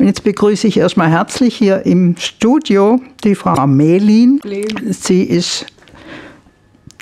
[0.00, 4.40] Und jetzt begrüße ich erstmal herzlich hier im Studio die Frau Melin.
[4.88, 5.66] Sie ist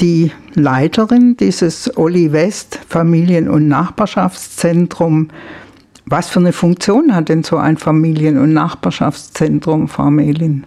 [0.00, 5.28] die Leiterin dieses Olli West Familien- und Nachbarschaftszentrum.
[6.06, 10.64] Was für eine Funktion hat denn so ein Familien- und Nachbarschaftszentrum, Frau Melin?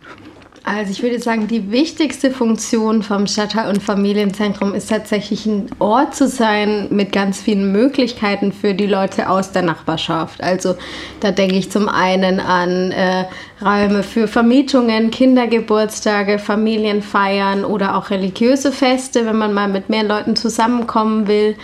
[0.63, 6.15] Also ich würde sagen, die wichtigste Funktion vom Stadtteil- und Familienzentrum ist tatsächlich ein Ort
[6.15, 10.43] zu sein mit ganz vielen Möglichkeiten für die Leute aus der Nachbarschaft.
[10.43, 10.75] Also
[11.19, 13.25] da denke ich zum einen an äh,
[13.59, 20.35] Räume für Vermietungen, Kindergeburtstage, Familienfeiern oder auch religiöse Feste, wenn man mal mit mehr Leuten
[20.35, 21.55] zusammenkommen will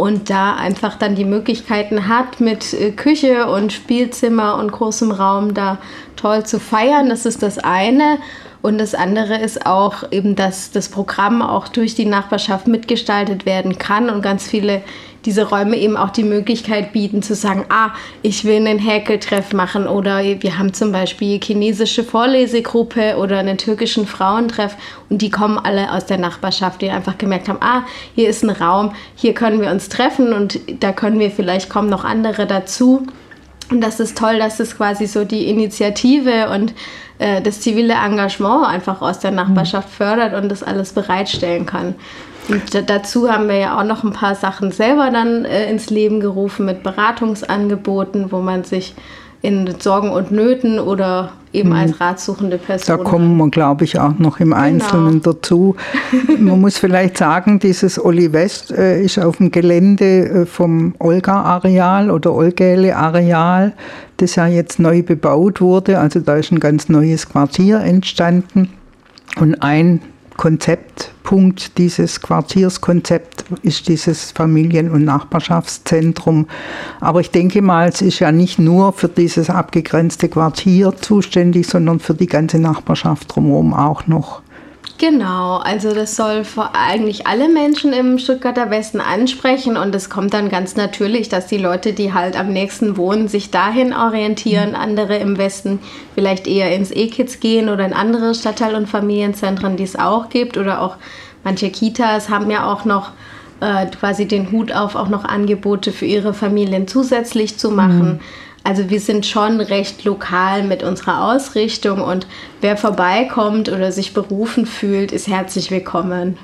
[0.00, 5.52] und da einfach dann die Möglichkeiten hat, mit äh, Küche und Spielzimmer und großem Raum
[5.52, 5.76] da
[6.16, 7.10] toll zu feiern.
[7.10, 8.16] Das ist das eine.
[8.62, 13.78] Und das andere ist auch eben, dass das Programm auch durch die Nachbarschaft mitgestaltet werden
[13.78, 14.82] kann und ganz viele
[15.24, 17.90] diese Räume eben auch die Möglichkeit bieten zu sagen, ah,
[18.22, 24.06] ich will einen Häkeltreff machen oder wir haben zum Beispiel chinesische Vorlesegruppe oder einen türkischen
[24.06, 24.76] Frauentreff
[25.08, 27.82] und die kommen alle aus der Nachbarschaft, die einfach gemerkt haben, ah,
[28.14, 31.90] hier ist ein Raum, hier können wir uns treffen und da können wir vielleicht kommen
[31.90, 33.06] noch andere dazu.
[33.70, 36.74] Und das ist toll, dass es quasi so die Initiative und
[37.18, 41.94] äh, das zivile Engagement einfach aus der Nachbarschaft fördert und das alles bereitstellen kann.
[42.50, 46.20] Und dazu haben wir ja auch noch ein paar Sachen selber dann äh, ins Leben
[46.20, 48.94] gerufen mit Beratungsangeboten, wo man sich
[49.42, 51.76] in Sorgen und Nöten oder eben mhm.
[51.76, 52.98] als ratsuchende Person.
[52.98, 55.32] Da kommen wir, glaube ich, auch noch im Einzelnen genau.
[55.32, 55.76] dazu.
[56.38, 62.10] Man muss vielleicht sagen, dieses Olli West äh, ist auf dem Gelände äh, vom Olga-Areal
[62.10, 63.72] oder Olgäle-Areal,
[64.18, 65.98] das ja jetzt neu bebaut wurde.
[65.98, 68.70] Also da ist ein ganz neues Quartier entstanden.
[69.36, 70.00] Und ein
[70.40, 76.46] Konzeptpunkt dieses Quartierskonzept ist dieses Familien- und Nachbarschaftszentrum.
[76.98, 82.00] Aber ich denke mal, es ist ja nicht nur für dieses abgegrenzte Quartier zuständig, sondern
[82.00, 84.40] für die ganze Nachbarschaft drumherum auch noch.
[85.00, 90.34] Genau, also das soll vor eigentlich alle Menschen im Stuttgarter Westen ansprechen und es kommt
[90.34, 95.16] dann ganz natürlich, dass die Leute, die halt am nächsten wohnen, sich dahin orientieren, andere
[95.16, 95.78] im Westen
[96.14, 100.58] vielleicht eher ins E-Kids gehen oder in andere Stadtteil- und Familienzentren, die es auch gibt
[100.58, 100.96] oder auch
[101.44, 103.12] manche Kitas haben ja auch noch
[103.60, 108.14] äh, quasi den Hut auf, auch noch Angebote für ihre Familien zusätzlich zu machen.
[108.14, 108.20] Mhm.
[108.62, 112.26] Also wir sind schon recht lokal mit unserer Ausrichtung und
[112.60, 116.36] wer vorbeikommt oder sich berufen fühlt, ist herzlich willkommen.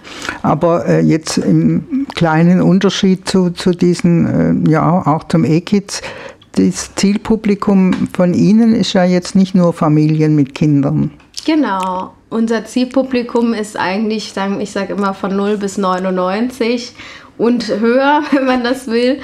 [0.42, 6.00] Aber äh, jetzt im kleinen Unterschied zu, zu diesen, äh, ja, auch zum E-Kids,
[6.52, 11.10] das Zielpublikum von Ihnen ist ja jetzt nicht nur Familien mit Kindern.
[11.44, 12.14] Genau.
[12.30, 16.92] Unser Zielpublikum ist eigentlich, ich sage immer von 0 bis 99
[17.38, 19.20] und höher, wenn man das will.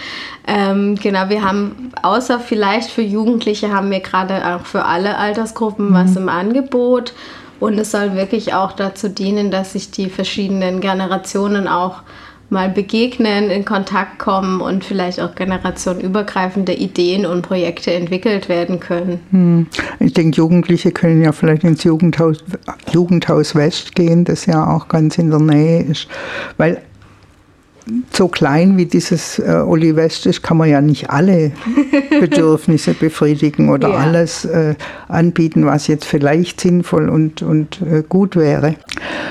[0.47, 5.91] Ähm, genau, wir haben außer vielleicht für Jugendliche haben wir gerade auch für alle Altersgruppen
[5.91, 5.95] mhm.
[5.95, 7.15] was im Angebot.
[7.61, 12.03] Und es soll wirklich auch dazu dienen, dass sich die verschiedenen Generationen auch
[12.53, 19.21] mal begegnen, in Kontakt kommen und vielleicht auch generationenübergreifende Ideen und Projekte entwickelt werden können.
[19.31, 19.67] Hm.
[20.01, 22.45] Ich denke, Jugendliche können ja vielleicht ins Jugendhaus,
[22.93, 26.09] Jugendhaus West gehen, das ja auch ganz in der Nähe ist.
[26.59, 26.83] Weil
[28.13, 31.53] so klein wie dieses äh, Oli West ist, kann man ja nicht alle
[32.21, 33.97] Bedürfnisse befriedigen oder ja.
[33.97, 34.75] alles äh,
[35.09, 38.77] anbieten, was jetzt vielleicht sinnvoll und, und äh, gut wäre.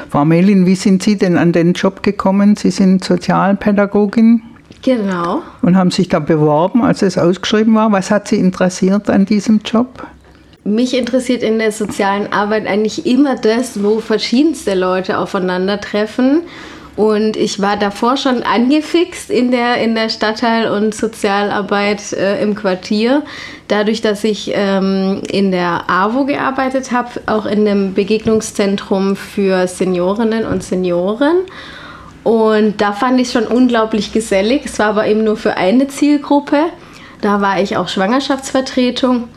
[0.09, 2.55] Frau Melin, wie sind Sie denn an den Job gekommen?
[2.55, 4.41] Sie sind Sozialpädagogin.
[4.83, 5.41] Genau.
[5.61, 7.91] Und haben sich da beworben, als es ausgeschrieben war.
[7.91, 10.07] Was hat Sie interessiert an diesem Job?
[10.63, 16.41] Mich interessiert in der sozialen Arbeit eigentlich immer das, wo verschiedenste Leute aufeinandertreffen
[16.95, 22.53] und ich war davor schon angefixt in der, in der Stadtteil- und Sozialarbeit äh, im
[22.53, 23.23] Quartier.
[23.69, 30.45] Dadurch, dass ich ähm, in der AWO gearbeitet habe, auch in dem Begegnungszentrum für Seniorinnen
[30.45, 31.37] und Senioren.
[32.23, 34.63] Und da fand ich es schon unglaublich gesellig.
[34.65, 36.65] Es war aber eben nur für eine Zielgruppe.
[37.21, 39.29] Da war ich auch Schwangerschaftsvertretung.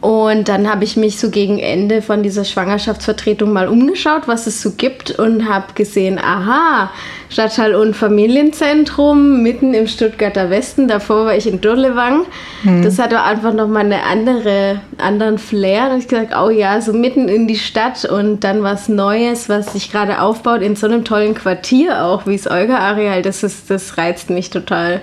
[0.00, 4.60] Und dann habe ich mich so gegen Ende von dieser Schwangerschaftsvertretung mal umgeschaut, was es
[4.60, 6.90] so gibt und habe gesehen, aha,
[7.28, 10.86] Stadtteil- und Familienzentrum mitten im Stuttgarter Westen.
[10.86, 12.26] Davor war ich in Durlewang.
[12.62, 12.82] Hm.
[12.82, 15.84] Das hatte einfach nochmal eine andere, anderen Flair.
[15.84, 19.48] Da habe ich gesagt, oh ja, so mitten in die Stadt und dann was Neues,
[19.48, 23.22] was sich gerade aufbaut in so einem tollen Quartier auch, wie das Olga-Areal.
[23.22, 25.00] Das, das reizt mich total.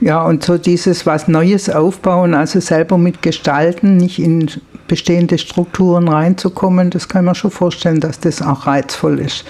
[0.00, 4.50] Ja, und so dieses was Neues aufbauen, also selber mitgestalten, nicht in
[4.88, 9.44] bestehende Strukturen reinzukommen, das kann man schon vorstellen, dass das auch reizvoll ist.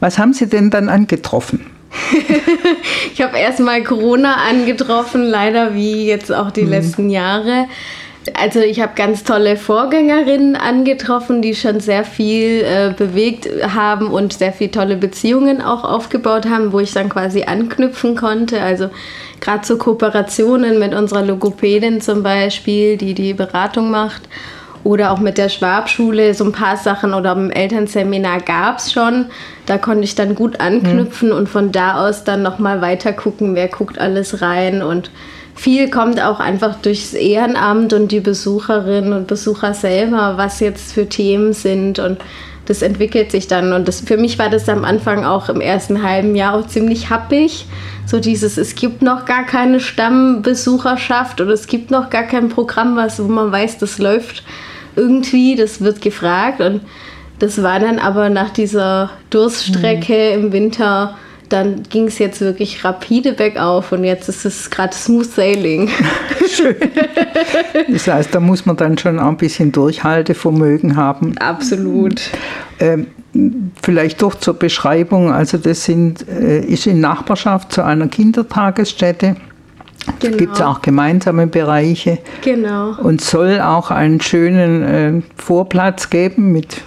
[0.00, 1.66] Was haben Sie denn dann angetroffen?
[3.12, 6.70] ich habe erstmal Corona angetroffen, leider wie jetzt auch die mhm.
[6.70, 7.66] letzten Jahre.
[8.34, 14.32] Also ich habe ganz tolle Vorgängerinnen angetroffen, die schon sehr viel äh, bewegt haben und
[14.32, 18.60] sehr viele tolle Beziehungen auch aufgebaut haben, wo ich dann quasi anknüpfen konnte.
[18.60, 18.90] Also
[19.40, 24.22] gerade so Kooperationen mit unserer Logopädin zum Beispiel, die die Beratung macht.
[24.84, 29.26] Oder auch mit der Schwabschule, so ein paar Sachen oder im Elternseminar gab es schon.
[29.66, 31.34] Da konnte ich dann gut anknüpfen mhm.
[31.34, 35.10] und von da aus dann nochmal weiter gucken, wer guckt alles rein und
[35.58, 41.08] viel kommt auch einfach durchs Ehrenamt und die Besucherinnen und Besucher selber, was jetzt für
[41.08, 42.18] Themen sind und
[42.66, 43.72] das entwickelt sich dann.
[43.72, 47.10] Und das, für mich war das am Anfang auch im ersten halben Jahr auch ziemlich
[47.10, 47.66] happig.
[48.06, 52.94] So dieses, es gibt noch gar keine Stammbesucherschaft oder es gibt noch gar kein Programm,
[52.94, 54.44] was, wo man weiß, das läuft
[54.94, 56.60] irgendwie, das wird gefragt.
[56.60, 56.82] Und
[57.38, 60.44] das war dann aber nach dieser Durststrecke mhm.
[60.44, 61.16] im Winter
[61.48, 65.88] dann ging es jetzt wirklich rapide bergauf und jetzt ist es gerade Smooth Sailing.
[66.48, 66.76] Schön.
[67.88, 71.36] Das heißt, da muss man dann schon ein bisschen Durchhaltevermögen haben.
[71.38, 72.20] Absolut.
[72.80, 73.08] Ähm,
[73.82, 79.36] vielleicht doch zur Beschreibung, also das sind, äh, ist in Nachbarschaft zu einer Kindertagesstätte.
[80.20, 80.36] Genau.
[80.36, 82.18] Gibt es auch gemeinsame Bereiche.
[82.42, 82.98] Genau.
[83.02, 86.82] Und soll auch einen schönen äh, Vorplatz geben mit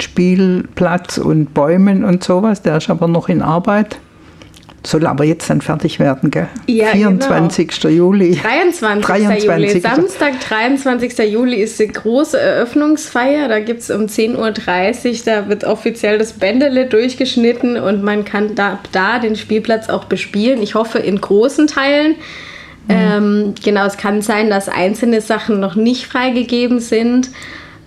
[0.00, 2.62] Spielplatz und Bäumen und sowas.
[2.62, 3.98] Der ist aber noch in Arbeit.
[4.84, 6.48] Soll aber jetzt dann fertig werden, gell?
[6.66, 7.80] Ja, 24.
[7.80, 7.94] Genau.
[7.94, 8.34] Juli.
[8.34, 9.04] 23.
[9.04, 9.44] 23.
[9.44, 9.80] Juli.
[9.80, 11.18] Samstag, 23.
[11.32, 13.48] Juli ist die große Eröffnungsfeier.
[13.48, 18.56] Da gibt es um 10.30 Uhr, da wird offiziell das Bändele durchgeschnitten und man kann
[18.56, 20.60] da, da den Spielplatz auch bespielen.
[20.62, 22.16] Ich hoffe in großen Teilen.
[22.88, 22.94] Mhm.
[22.94, 27.30] Ähm, genau, es kann sein, dass einzelne Sachen noch nicht freigegeben sind.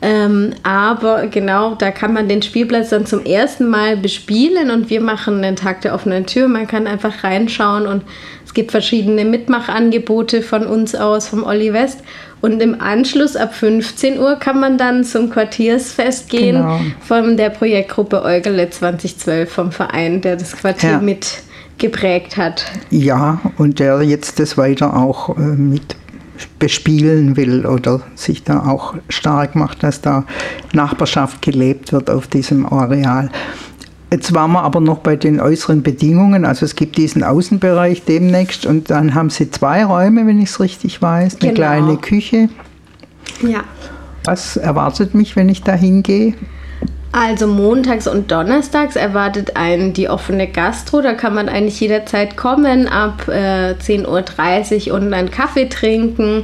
[0.06, 5.02] Ähm, aber genau, da kann man den Spielplatz dann zum ersten Mal bespielen und wir
[5.02, 6.48] machen einen Tag der offenen Tür.
[6.48, 8.04] Man kann einfach reinschauen und
[8.46, 12.02] es gibt verschiedene Mitmachangebote von uns aus, vom Olli West.
[12.40, 16.80] Und im Anschluss ab 15 Uhr kann man dann zum Quartiersfest gehen genau.
[17.02, 21.00] von der Projektgruppe Eugele 2012 vom Verein, der das Quartier ja.
[21.00, 21.42] mit
[21.80, 22.66] geprägt hat.
[22.92, 25.96] Ja, und der jetzt das weiter auch äh, mit
[26.60, 30.26] bespielen will oder sich da auch stark macht, dass da
[30.74, 33.30] Nachbarschaft gelebt wird auf diesem Areal.
[34.12, 36.46] Jetzt waren wir aber noch bei den äußeren Bedingungen.
[36.46, 40.60] Also es gibt diesen Außenbereich demnächst und dann haben Sie zwei Räume, wenn ich es
[40.60, 41.54] richtig weiß, eine genau.
[41.54, 42.50] kleine Küche.
[43.42, 43.64] Ja.
[44.24, 46.34] Was erwartet mich, wenn ich da hingehe?
[47.18, 51.00] Also montags und donnerstags erwartet einen die offene Gastro.
[51.00, 56.44] Da kann man eigentlich jederzeit kommen, ab äh, 10.30 Uhr und einen Kaffee trinken,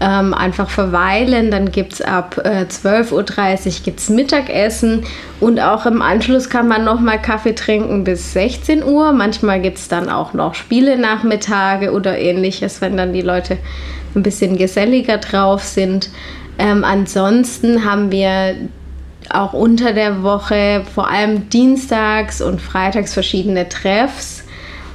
[0.00, 1.50] ähm, einfach verweilen.
[1.50, 5.02] Dann gibt es ab äh, 12.30 Uhr gibt's Mittagessen
[5.40, 9.10] und auch im Anschluss kann man nochmal Kaffee trinken bis 16 Uhr.
[9.10, 13.58] Manchmal gibt es dann auch noch Spiele-Nachmittage oder ähnliches, wenn dann die Leute
[14.14, 16.10] ein bisschen geselliger drauf sind.
[16.60, 18.54] Ähm, ansonsten haben wir
[19.30, 24.44] auch unter der Woche, vor allem dienstags und freitags verschiedene Treffs.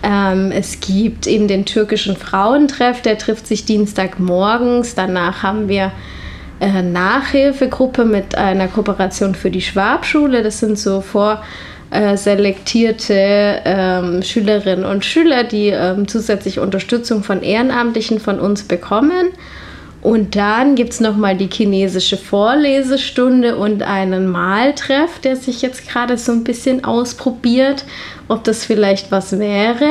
[0.03, 4.95] Ähm, es gibt eben den türkischen Frauentreff, der trifft sich Dienstagmorgens.
[4.95, 5.91] Danach haben wir
[6.59, 10.41] äh, Nachhilfegruppe mit einer Kooperation für die Schwabschule.
[10.43, 18.39] Das sind so vorselektierte ähm, Schülerinnen und Schüler, die ähm, zusätzlich Unterstützung von Ehrenamtlichen von
[18.39, 19.27] uns bekommen.
[20.01, 26.17] Und dann gibt es nochmal die chinesische Vorlesestunde und einen Maltreff, der sich jetzt gerade
[26.17, 27.83] so ein bisschen ausprobiert,
[28.27, 29.89] ob das vielleicht was wäre.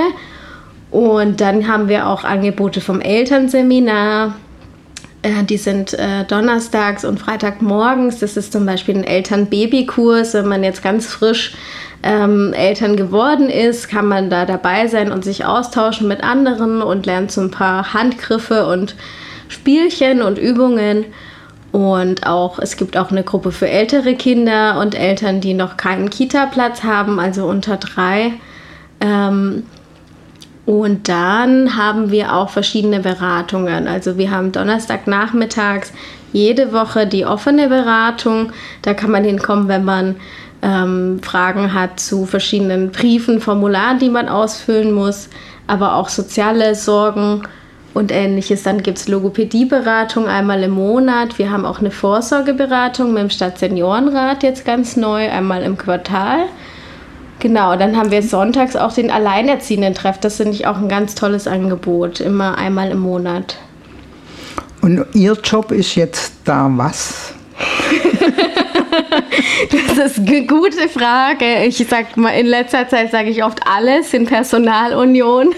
[0.90, 4.36] Und dann haben wir auch Angebote vom Elternseminar.
[5.22, 8.20] Äh, die sind äh, donnerstags und freitagmorgens.
[8.20, 10.34] Das ist zum Beispiel ein Eltern-Baby-Kurs.
[10.34, 11.54] Wenn man jetzt ganz frisch
[12.04, 17.06] ähm, Eltern geworden ist, kann man da dabei sein und sich austauschen mit anderen und
[17.06, 18.94] lernt so ein paar Handgriffe und
[19.48, 21.06] Spielchen und Übungen.
[21.72, 26.08] Und auch, es gibt auch eine Gruppe für ältere Kinder und Eltern, die noch keinen
[26.08, 28.32] Kita-Platz haben, also unter drei.
[29.00, 29.64] Ähm,
[30.64, 33.86] und dann haben wir auch verschiedene Beratungen.
[33.86, 35.92] Also wir haben Donnerstagnachmittags
[36.32, 38.52] jede Woche die offene Beratung.
[38.82, 40.16] Da kann man hinkommen, wenn man
[40.62, 45.28] ähm, Fragen hat zu verschiedenen Briefen, Formularen, die man ausfüllen muss,
[45.66, 47.42] aber auch soziale Sorgen
[47.96, 48.62] und ähnliches.
[48.62, 51.38] Dann gibt es Logopädieberatung einmal im Monat.
[51.38, 56.40] Wir haben auch eine Vorsorgeberatung mit dem Stadtseniorenrat jetzt ganz neu, einmal im Quartal.
[57.38, 60.18] Genau, dann haben wir sonntags auch den Alleinerziehenden-Treff.
[60.18, 63.56] Das finde ich auch ein ganz tolles Angebot, immer einmal im Monat.
[64.82, 67.35] Und Ihr Job ist jetzt da was?
[69.70, 71.64] Das ist eine gute Frage.
[71.64, 75.54] Ich sag mal, in letzter Zeit sage ich oft alles in Personalunion.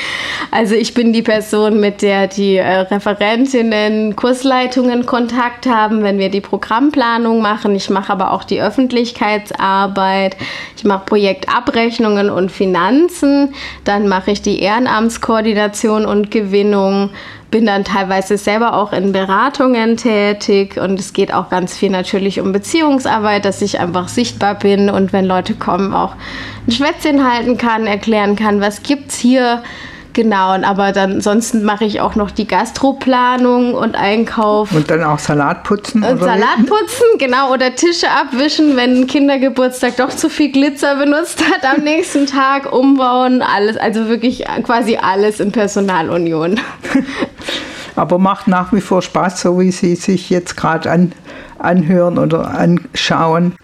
[0.50, 6.30] also ich bin die Person, mit der die äh, Referentinnen, Kursleitungen Kontakt haben, wenn wir
[6.30, 7.74] die Programmplanung machen.
[7.74, 10.36] Ich mache aber auch die Öffentlichkeitsarbeit.
[10.76, 13.54] Ich mache Projektabrechnungen und Finanzen.
[13.84, 17.10] Dann mache ich die Ehrenamtskoordination und Gewinnung
[17.52, 22.40] bin dann teilweise selber auch in Beratungen tätig und es geht auch ganz viel natürlich
[22.40, 26.16] um Beziehungsarbeit, dass ich einfach sichtbar bin und wenn Leute kommen, auch
[26.66, 29.62] ein Schwätzchen halten kann, erklären kann, was gibt's hier.
[30.12, 34.72] Genau, und aber dann ansonsten mache ich auch noch die Gastroplanung und Einkauf.
[34.72, 36.02] Und dann auch Salat putzen?
[36.04, 41.42] Und Salat putzen, genau, oder Tische abwischen, wenn ein Kindergeburtstag doch zu viel Glitzer benutzt
[41.42, 46.60] hat am nächsten Tag, umbauen, alles, also wirklich quasi alles in Personalunion.
[47.96, 51.12] aber macht nach wie vor Spaß, so wie Sie sich jetzt gerade an,
[51.58, 53.54] anhören oder anschauen.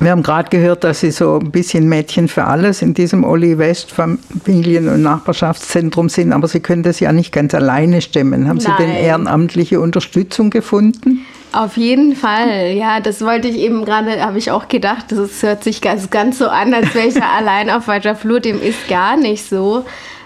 [0.00, 3.58] Wir haben gerade gehört, dass Sie so ein bisschen Mädchen für alles in diesem Olli
[3.58, 8.48] West Familien- und Nachbarschaftszentrum sind, aber Sie können das ja nicht ganz alleine stemmen.
[8.48, 8.74] Haben Nein.
[8.78, 11.24] Sie denn ehrenamtliche Unterstützung gefunden?
[11.52, 15.62] Auf jeden Fall, ja, das wollte ich eben gerade, habe ich auch gedacht, das hört
[15.62, 18.88] sich ganz, ganz so an, als wäre ich ja allein auf weiter Flur, dem ist
[18.88, 19.84] gar nicht so.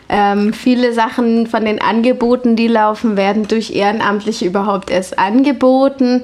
[0.08, 6.22] Ähm, viele Sachen von den Angeboten, die laufen, werden durch Ehrenamtliche überhaupt erst angeboten.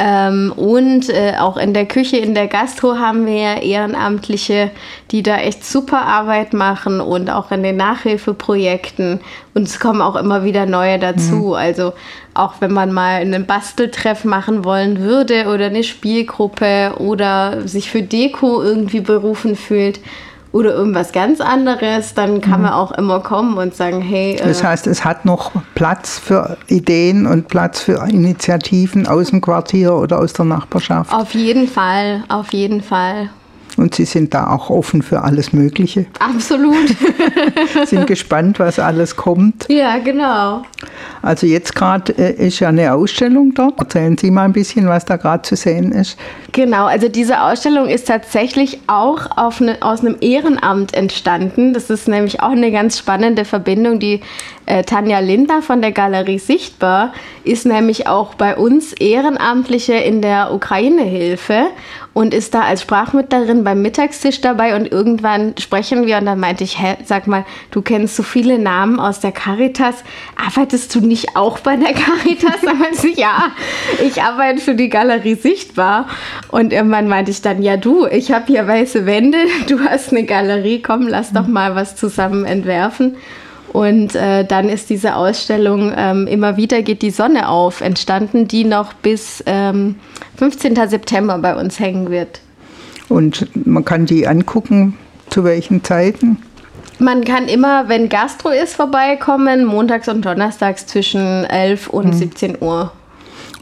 [0.00, 4.70] Ähm, und äh, auch in der Küche, in der Gastro haben wir ja Ehrenamtliche,
[5.10, 9.18] die da echt super Arbeit machen und auch in den Nachhilfeprojekten.
[9.54, 11.34] Und es kommen auch immer wieder neue dazu.
[11.34, 11.52] Mhm.
[11.54, 11.94] Also
[12.34, 18.02] auch wenn man mal einen Basteltreff machen wollen würde oder eine Spielgruppe oder sich für
[18.02, 19.98] Deko irgendwie berufen fühlt,
[20.52, 22.66] oder irgendwas ganz anderes, dann kann mhm.
[22.66, 24.36] man auch immer kommen und sagen, hey.
[24.36, 29.40] Äh, das heißt, es hat noch Platz für Ideen und Platz für Initiativen aus dem
[29.40, 31.12] Quartier oder aus der Nachbarschaft.
[31.12, 33.30] Auf jeden Fall, auf jeden Fall.
[33.78, 36.06] Und Sie sind da auch offen für alles Mögliche.
[36.18, 36.96] Absolut.
[37.86, 39.66] sind gespannt, was alles kommt.
[39.68, 40.62] Ja, genau.
[41.22, 43.78] Also jetzt gerade äh, ist ja eine Ausstellung dort.
[43.78, 46.18] Erzählen Sie mal ein bisschen, was da gerade zu sehen ist.
[46.52, 51.72] Genau, also diese Ausstellung ist tatsächlich auch eine, aus einem Ehrenamt entstanden.
[51.72, 54.00] Das ist nämlich auch eine ganz spannende Verbindung.
[54.00, 54.20] Die
[54.68, 60.52] äh, Tanja Lindner von der Galerie Sichtbar ist nämlich auch bei uns Ehrenamtliche in der
[60.52, 61.68] Ukraine-Hilfe
[62.12, 66.64] und ist da als Sprachmittlerin beim Mittagstisch dabei und irgendwann sprechen wir und dann meinte
[66.64, 70.04] ich, hä, sag mal, du kennst so viele Namen aus der Caritas,
[70.36, 72.60] arbeitest du nicht auch bei der Caritas?
[72.62, 73.52] Dann meinte ich, ja,
[74.04, 76.08] ich arbeite für die Galerie Sichtbar
[76.48, 80.24] und irgendwann meinte ich dann, ja du, ich habe hier weiße Wände, du hast eine
[80.24, 83.16] Galerie, komm, lass doch mal was zusammen entwerfen.
[83.72, 88.64] Und äh, dann ist diese Ausstellung ähm, Immer wieder geht die Sonne auf entstanden, die
[88.64, 89.96] noch bis ähm,
[90.36, 90.74] 15.
[90.88, 92.40] September bei uns hängen wird.
[93.08, 94.96] Und man kann die angucken,
[95.30, 96.38] zu welchen Zeiten?
[96.98, 102.12] Man kann immer, wenn Gastro ist, vorbeikommen, montags und donnerstags zwischen 11 und hm.
[102.12, 102.92] 17 Uhr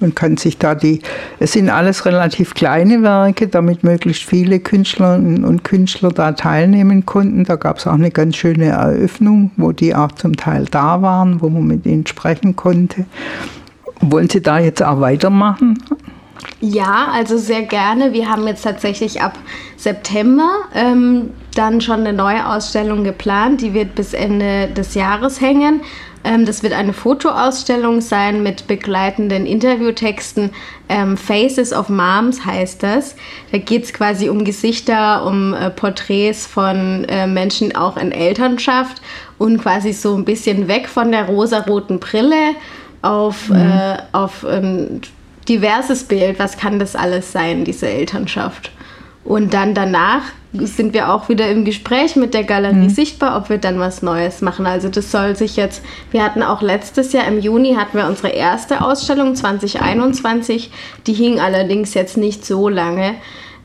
[0.01, 1.01] und kann sich da die,
[1.39, 7.45] es sind alles relativ kleine Werke, damit möglichst viele Künstlerinnen und Künstler da teilnehmen konnten.
[7.45, 11.41] Da gab es auch eine ganz schöne Eröffnung, wo die auch zum Teil da waren,
[11.41, 13.07] wo man mit ihnen sprechen konnte.
[14.01, 15.79] Wollen Sie da jetzt auch weitermachen?
[16.61, 18.13] Ja, also sehr gerne.
[18.13, 19.39] Wir haben jetzt tatsächlich ab
[19.77, 23.61] September ähm, dann schon eine neue Ausstellung geplant.
[23.61, 25.81] Die wird bis Ende des Jahres hängen.
[26.27, 30.51] Ähm, das wird eine Fotoausstellung sein mit begleitenden Interviewtexten.
[30.89, 33.15] Ähm, Faces of Moms heißt das.
[33.53, 39.01] Da geht es quasi um Gesichter, um äh, Porträts von äh, Menschen auch in Elternschaft
[39.39, 42.57] und quasi so ein bisschen weg von der rosaroten Brille
[43.03, 43.57] auf, mhm.
[43.57, 45.03] äh, auf ein
[45.49, 46.41] diverses Bild.
[46.41, 48.73] Was kann das alles sein, diese Elternschaft?
[49.25, 50.23] Und dann danach
[50.61, 52.89] sind wir auch wieder im Gespräch mit der Galerie mhm.
[52.89, 54.67] sichtbar, ob wir dann was Neues machen.
[54.67, 58.29] Also das soll sich jetzt, wir hatten auch letztes Jahr im Juni hatten wir unsere
[58.29, 60.71] erste Ausstellung 2021,
[61.07, 63.15] die hing allerdings jetzt nicht so lange.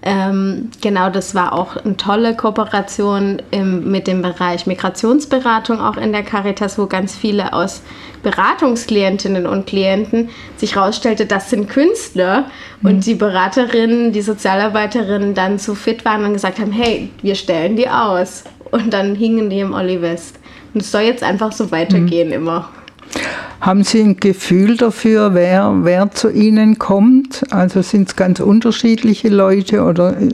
[0.04, 6.12] Ähm, genau, das war auch eine tolle Kooperation im, mit dem Bereich Migrationsberatung auch in
[6.12, 7.84] der Caritas, wo ganz viele aus
[8.24, 12.46] Beratungsklientinnen und Klienten sich herausstellte, das sind Künstler
[12.82, 12.90] mhm.
[12.90, 17.76] und die Beraterinnen, die Sozialarbeiterinnen dann so fit waren und gesagt haben, hey, wir stellen
[17.76, 18.44] die aus.
[18.72, 20.40] Und dann hingen die im Olli West.
[20.74, 22.34] Und es soll jetzt einfach so weitergehen mhm.
[22.34, 22.70] immer.
[23.60, 27.44] Haben Sie ein Gefühl dafür, wer, wer zu Ihnen kommt?
[27.52, 30.30] Also sind es ganz unterschiedliche Leute oder äh,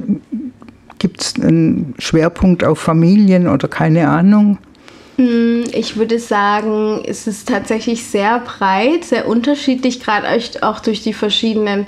[1.00, 4.60] gibt es einen Schwerpunkt auf Familien oder keine Ahnung?
[5.18, 10.28] Hm, ich würde sagen, es ist tatsächlich sehr breit, sehr unterschiedlich, gerade
[10.62, 11.88] auch durch die verschiedenen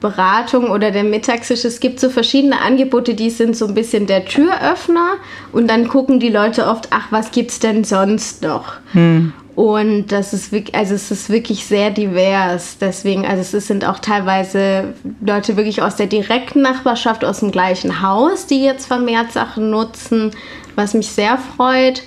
[0.00, 1.64] Beratung oder der Mittagstisch.
[1.64, 5.14] Es gibt so verschiedene Angebote, die sind so ein bisschen der Türöffner
[5.52, 8.74] und dann gucken die Leute oft, ach, was gibt's denn sonst noch?
[8.92, 9.32] Hm.
[9.56, 12.76] Und das ist wirklich, also es ist wirklich sehr divers.
[12.78, 18.02] Deswegen, also es sind auch teilweise Leute wirklich aus der direkten Nachbarschaft, aus dem gleichen
[18.02, 20.32] Haus, die jetzt vermehrt Sachen nutzen,
[20.74, 22.02] was mich sehr freut.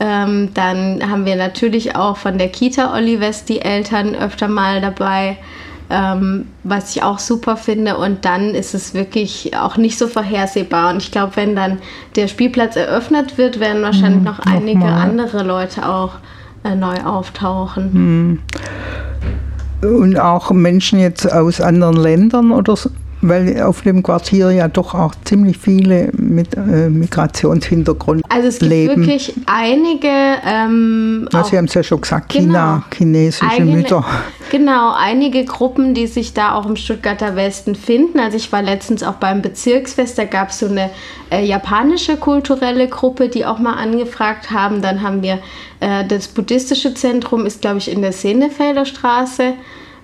[0.00, 5.36] Ähm, dann haben wir natürlich auch von der Kita Olivest die Eltern öfter mal dabei,
[5.90, 7.96] ähm, was ich auch super finde.
[7.96, 10.90] Und dann ist es wirklich auch nicht so vorhersehbar.
[10.90, 11.78] Und ich glaube, wenn dann
[12.16, 16.14] der Spielplatz eröffnet wird, werden wahrscheinlich hm, noch einige noch andere Leute auch
[16.74, 17.92] neu auftauchen.
[17.92, 18.38] Hm.
[19.80, 22.90] Und auch Menschen jetzt aus anderen Ländern oder so?
[23.28, 28.30] Weil auf dem Quartier ja doch auch ziemlich viele mit äh, Migrationshintergrund leben.
[28.30, 28.96] Also es gibt leben.
[29.02, 30.08] wirklich einige.
[30.08, 34.04] Ähm, ja, Sie haben es ja schon gesagt, China, genau, chinesische eigene, Mütter.
[34.50, 38.18] Genau, einige Gruppen, die sich da auch im Stuttgarter Westen finden.
[38.18, 40.90] Also ich war letztens auch beim Bezirksfest, da gab es so eine
[41.30, 44.80] äh, japanische kulturelle Gruppe, die auch mal angefragt haben.
[44.80, 45.38] Dann haben wir
[45.80, 49.54] äh, das buddhistische Zentrum, ist glaube ich in der Senefelder Straße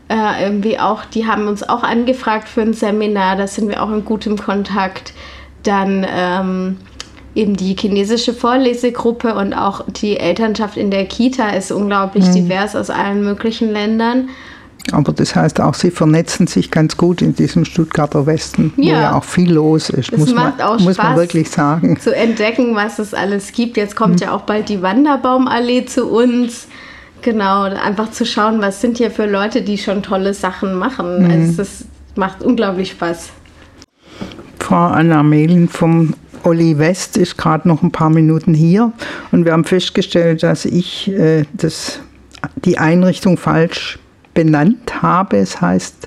[0.09, 3.91] äh, irgendwie auch, die haben uns auch angefragt für ein Seminar, da sind wir auch
[3.91, 5.15] in gutem Kontakt.
[5.63, 6.77] Dann ähm,
[7.35, 12.33] eben die chinesische Vorlesegruppe und auch die Elternschaft in der Kita ist unglaublich mhm.
[12.33, 14.29] divers aus allen möglichen Ländern.
[14.93, 18.85] Aber das heißt auch, sie vernetzen sich ganz gut in diesem Stuttgarter Westen, ja.
[18.85, 21.51] wo ja auch viel los ist, das muss, macht man, auch muss Spaß, man wirklich
[21.51, 21.99] sagen.
[21.99, 23.79] Zu entdecken, was es alles gibt.
[23.79, 24.27] Jetzt kommt mhm.
[24.27, 26.69] ja auch bald die Wanderbaumallee zu uns.
[27.25, 31.25] Genau, einfach zu schauen, was sind hier für Leute, die schon tolle Sachen machen.
[31.25, 31.31] Mhm.
[31.31, 33.31] Also es macht unglaublich Spaß.
[34.59, 36.13] Frau Anna Mehlin vom
[36.43, 38.93] Olli West ist gerade noch ein paar Minuten hier
[39.33, 42.01] und wir haben festgestellt, dass ich äh, das,
[42.57, 43.99] die Einrichtung falsch
[44.35, 45.39] benannt habe.
[45.39, 46.07] Es heißt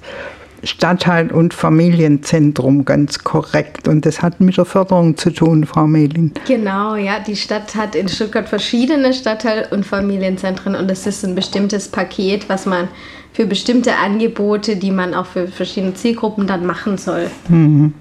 [0.68, 3.88] Stadtteil- und Familienzentrum ganz korrekt.
[3.88, 6.34] Und das hat mit der Förderung zu tun, Frau Mehlin.
[6.46, 7.20] Genau, ja.
[7.20, 12.50] Die Stadt hat in Stuttgart verschiedene Stadtteil- und Familienzentren und es ist ein bestimmtes Paket,
[12.50, 12.88] was man
[13.34, 17.30] für bestimmte Angebote, die man auch für verschiedene Zielgruppen dann machen soll.
[17.50, 17.94] Mhm.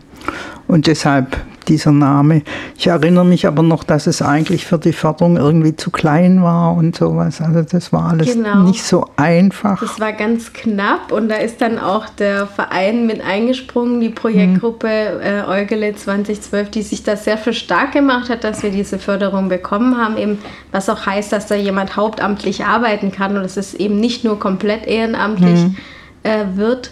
[0.66, 1.37] Und deshalb
[1.68, 2.42] dieser Name.
[2.76, 6.74] Ich erinnere mich aber noch, dass es eigentlich für die Förderung irgendwie zu klein war
[6.74, 7.40] und sowas.
[7.40, 8.62] Also das war alles genau.
[8.62, 9.81] nicht so einfach.
[9.81, 14.88] Das war ganz knapp und da ist dann auch der Verein mit eingesprungen, die Projektgruppe
[14.88, 19.48] äh, Eugele 2012, die sich da sehr für stark gemacht hat, dass wir diese Förderung
[19.48, 20.16] bekommen haben.
[20.16, 20.38] Eben,
[20.72, 24.38] was auch heißt, dass da jemand hauptamtlich arbeiten kann und es ist eben nicht nur
[24.38, 25.76] komplett ehrenamtlich mhm.
[26.22, 26.90] äh, wird.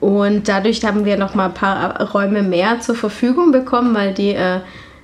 [0.00, 4.34] Und dadurch haben wir noch mal ein paar Räume mehr zur Verfügung bekommen, weil die
[4.34, 4.60] äh,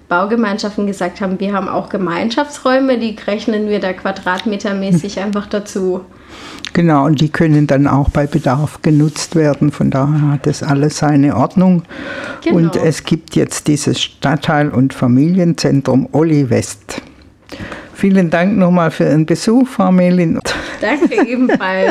[0.08, 6.02] Baugemeinschaften gesagt haben, wir haben auch Gemeinschaftsräume, die rechnen wir da quadratmetermäßig einfach dazu.
[6.74, 9.72] Genau, und die können dann auch bei Bedarf genutzt werden.
[9.72, 11.82] Von daher hat das alles seine Ordnung.
[12.42, 12.56] Genau.
[12.56, 17.02] Und es gibt jetzt dieses Stadtteil- und Familienzentrum Olli West.
[17.94, 20.40] Vielen Dank nochmal für Ihren Besuch, Frau Melin.
[20.80, 21.90] Danke ebenfalls.